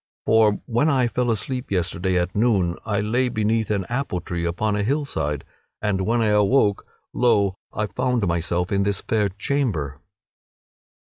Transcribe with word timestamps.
For 0.25 0.53
when 0.65 0.89
I 0.89 1.07
fell 1.07 1.29
asleep 1.29 1.69
yesterday 1.69 2.17
at 2.17 2.35
noon 2.35 2.75
I 2.87 3.01
lay 3.01 3.29
beneath 3.29 3.69
an 3.69 3.85
apple 3.87 4.19
tree 4.19 4.45
upon 4.45 4.75
a 4.75 4.81
hillside; 4.81 5.43
and 5.79 6.07
when 6.07 6.23
I 6.23 6.29
awoke 6.29 6.87
lo! 7.13 7.59
I 7.71 7.85
found 7.85 8.25
myself 8.27 8.71
in 8.71 8.81
this 8.81 9.01
fair 9.01 9.29
chamber." 9.29 9.99